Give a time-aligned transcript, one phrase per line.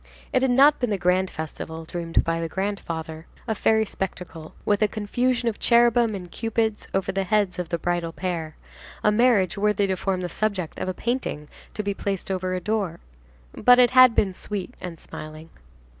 [0.33, 4.81] It had not been the grand festival dreamed by the grandfather, a fairy spectacle, with
[4.81, 8.55] a confusion of cherubim and Cupids over the heads of the bridal pair,
[9.03, 12.59] a marriage worthy to form the subject of a painting to be placed over a
[12.59, 12.99] door;
[13.53, 15.51] but it had been sweet and smiling.